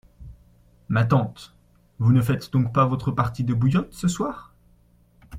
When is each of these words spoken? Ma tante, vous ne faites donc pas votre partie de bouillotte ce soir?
Ma 0.89 1.05
tante, 1.05 1.53
vous 1.99 2.11
ne 2.11 2.23
faites 2.23 2.51
donc 2.51 2.73
pas 2.73 2.87
votre 2.87 3.11
partie 3.11 3.43
de 3.43 3.53
bouillotte 3.53 3.93
ce 3.93 4.07
soir? 4.07 4.55